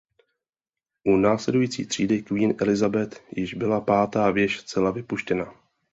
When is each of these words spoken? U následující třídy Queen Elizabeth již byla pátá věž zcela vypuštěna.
U 1.03 1.15
následující 1.15 1.85
třídy 1.85 2.23
Queen 2.23 2.53
Elizabeth 2.61 3.21
již 3.37 3.53
byla 3.53 3.81
pátá 3.81 4.31
věž 4.31 4.59
zcela 4.59 4.91
vypuštěna. 4.91 5.53